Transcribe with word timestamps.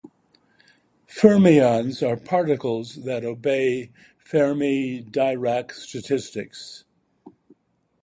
Fermions 1.07 2.01
are 2.01 2.17
particles 2.17 3.03
that 3.03 3.23
obey 3.23 3.91
Fermi-Dirac 4.17 5.73
statistics. 5.73 6.85